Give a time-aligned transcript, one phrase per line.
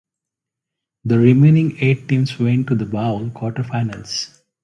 [1.05, 4.41] The remaining eight teams went on to the Bowl quarter finals.